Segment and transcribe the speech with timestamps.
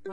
[0.00, 0.08] El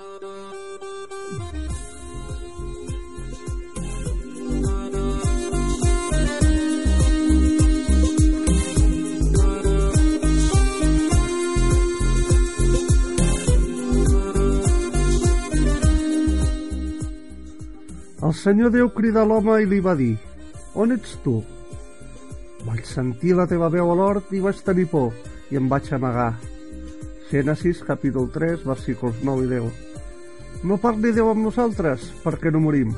[18.36, 20.18] senyor Déu crida l'home i li va dir
[20.76, 21.40] On ets tu?
[22.68, 25.16] Vaig sentir la teva veu a l'hort i vaig tenir por
[25.48, 26.57] i em vaig amagar.
[27.28, 32.94] Gènesis capítol 3 versículos 9 i 10 No parli Déu amb nosaltres perquè no morim.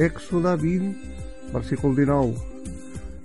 [0.00, 2.32] Èxode 20 versícul 19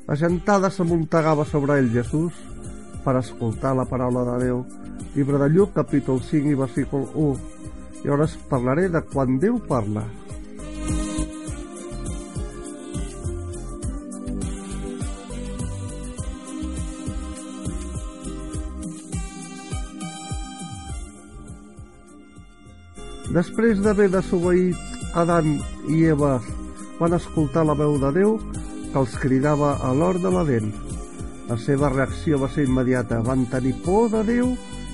[0.09, 2.35] La gentada s'amuntegava sobre ell Jesús
[3.05, 4.65] per escoltar la paraula de Déu.
[5.15, 10.03] Llibre de Lluc capítol 5 i versícul 1 i ara parlaré de quan Déu parla.
[23.33, 24.77] Després d'haver desobeït
[25.17, 25.55] Adam
[25.89, 26.35] i Eva
[26.99, 28.35] van escoltar la veu de Déu
[28.91, 30.69] que els cridava a l'hort de l'Aden.
[31.49, 33.21] La seva reacció va ser immediata.
[33.25, 34.53] Van tenir por de Déu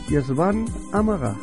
[0.10, 1.36] i es van amagar.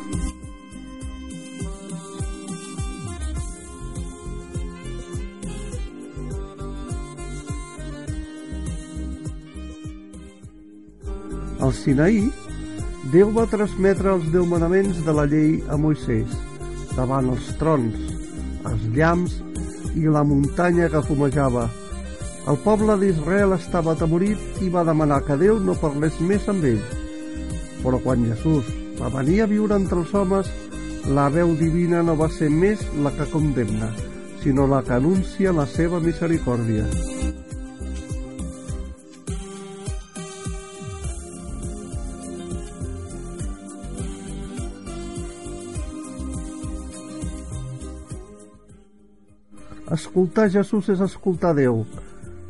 [11.59, 12.29] Al Sinaí,
[13.13, 16.48] Déu va transmetre els deu manaments de la llei a Moisès
[16.99, 17.95] davant els trons,
[18.67, 19.37] els llamps
[19.95, 21.69] i la muntanya que fumejava.
[22.49, 26.81] El poble d'Israel estava atemorit i va demanar que Déu no parlés més amb ell.
[27.83, 28.67] Però quan Jesús
[28.99, 30.49] va venir a viure entre els homes,
[31.15, 33.93] la veu divina no va ser més la que condemna,
[34.43, 36.87] sinó la que anuncia la seva misericòrdia.
[49.89, 51.79] Escoltar Jesús és escoltar Déu.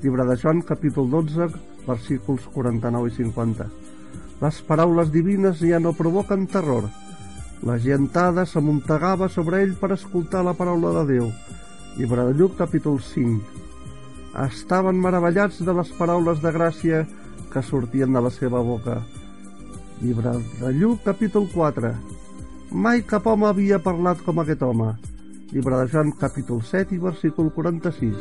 [0.03, 1.45] Llibre de Joan, capítol 12,
[1.85, 3.67] versículos 49 i 50.
[4.41, 6.89] Les paraules divines ja no provoquen terror.
[7.63, 11.29] La gentada s'amuntegava sobre ell per escoltar la paraula de Déu.
[11.95, 13.39] Llibre de Lluc, capítol 5.
[14.43, 17.05] Estaven meravellats de les paraules de gràcia
[17.53, 18.97] que sortien de la seva boca.
[20.03, 21.93] Llibre de Lluc, capítol 4.
[22.75, 24.91] Mai cap home havia parlat com aquest home
[25.51, 28.13] Llibre de Joan, capítol 7 i versícul 46.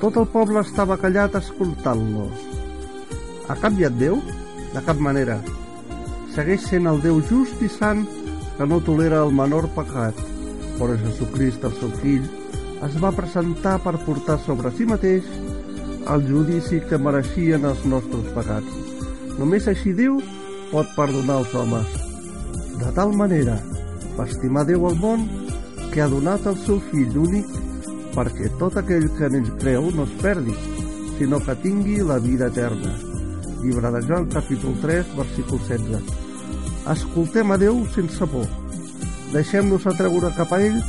[0.00, 2.48] Tot el poble estava callat escoltant-los.
[3.44, 4.16] Ha canviat Déu?
[4.72, 5.36] De cap manera.
[6.32, 8.06] Segueix sent el Déu just i sant
[8.56, 10.39] que no tolera el menor pecat
[10.80, 12.24] però Jesucrist, el seu fill,
[12.86, 15.26] es va presentar per portar sobre si mateix
[16.08, 18.78] el judici que mereixien els nostres pecats.
[19.36, 20.16] Només així Déu
[20.70, 21.98] pot perdonar els homes.
[22.80, 23.58] De tal manera
[24.16, 25.26] va estimar Déu al món
[25.92, 27.52] que ha donat el seu fill únic
[28.14, 30.56] perquè tot aquell que en ell creu no es perdi,
[31.18, 32.94] sinó que tingui la vida eterna.
[33.60, 36.16] Llibre de Joan, capítol 3, versícul 16.
[36.96, 38.48] Escoltem a Déu sense por
[39.34, 40.80] deixem-nos atreure cap a ell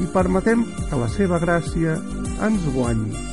[0.00, 1.98] i permetem que la seva gràcia
[2.46, 3.31] ens guanyi.